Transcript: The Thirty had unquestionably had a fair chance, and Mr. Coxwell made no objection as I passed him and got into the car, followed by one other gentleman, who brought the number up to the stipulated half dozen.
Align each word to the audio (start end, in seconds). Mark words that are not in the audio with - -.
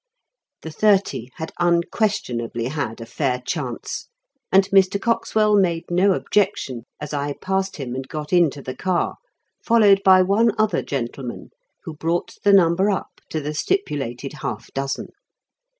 The 0.63 0.71
Thirty 0.71 1.29
had 1.35 1.51
unquestionably 1.59 2.69
had 2.69 2.99
a 2.99 3.05
fair 3.05 3.37
chance, 3.39 4.09
and 4.51 4.67
Mr. 4.71 4.99
Coxwell 4.99 5.55
made 5.55 5.91
no 5.91 6.13
objection 6.13 6.85
as 6.99 7.13
I 7.13 7.33
passed 7.33 7.75
him 7.77 7.93
and 7.93 8.07
got 8.07 8.33
into 8.33 8.63
the 8.63 8.75
car, 8.75 9.17
followed 9.63 10.01
by 10.03 10.23
one 10.23 10.53
other 10.57 10.81
gentleman, 10.81 11.51
who 11.83 11.93
brought 11.95 12.33
the 12.43 12.51
number 12.51 12.89
up 12.89 13.21
to 13.29 13.39
the 13.39 13.53
stipulated 13.53 14.33
half 14.41 14.73
dozen. 14.73 15.09